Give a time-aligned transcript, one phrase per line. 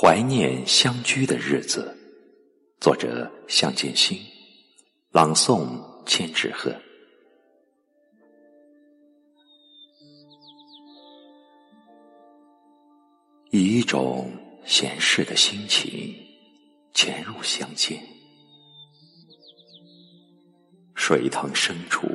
[0.00, 1.92] 怀念相居的日子，
[2.80, 4.16] 作者向建新，
[5.10, 5.66] 朗诵
[6.06, 6.72] 千纸鹤。
[13.50, 14.30] 以一种
[14.64, 16.14] 闲适的心情
[16.94, 18.00] 潜入乡间，
[20.94, 22.06] 水塘深处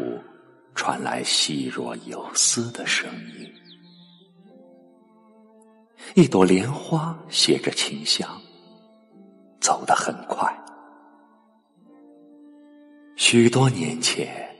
[0.74, 3.54] 传来细若游丝的声音。
[6.16, 8.40] 一朵莲花携着清香，
[9.60, 10.56] 走得很快。
[13.16, 14.56] 许多年前，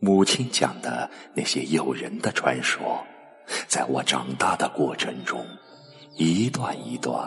[0.00, 3.02] 母亲讲的那些诱人的传说，
[3.66, 5.46] 在我长大的过程中，
[6.16, 7.26] 一段一段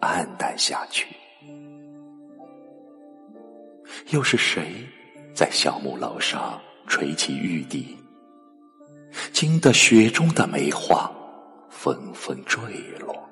[0.00, 1.06] 暗淡下去。
[4.08, 4.88] 又是谁
[5.34, 7.94] 在小木楼上吹起玉笛，
[9.34, 11.12] 惊得雪中的梅花？
[11.82, 12.60] 纷纷坠
[12.98, 13.26] 落，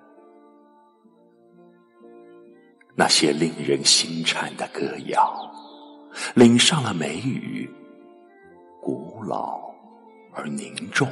[2.97, 5.53] 那些令人心颤的歌谣，
[6.35, 7.69] 淋上了梅雨，
[8.81, 9.71] 古老
[10.33, 11.07] 而凝重。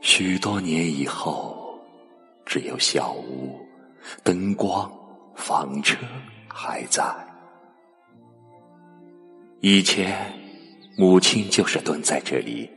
[0.00, 1.76] 许多年以后，
[2.46, 3.58] 只有小屋、
[4.22, 4.88] 灯光、
[5.34, 5.96] 房车
[6.48, 7.02] 还在。
[9.58, 10.32] 以前，
[10.96, 12.70] 母亲就是蹲在这里。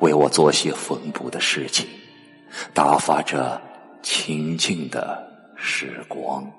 [0.00, 1.86] 为我做些缝补的事情，
[2.74, 3.60] 打发着
[4.02, 5.26] 清静的
[5.56, 6.50] 时光。